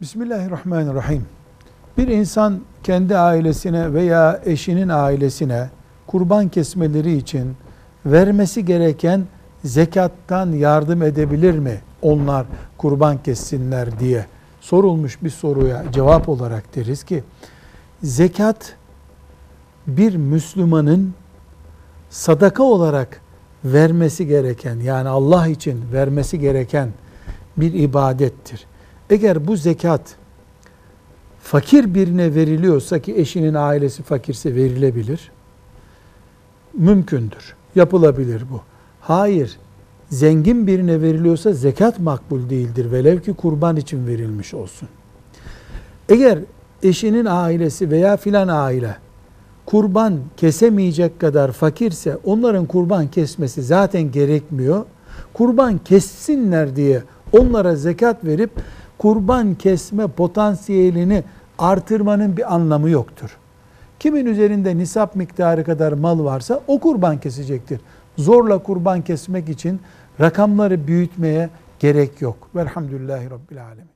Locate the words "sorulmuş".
14.60-15.22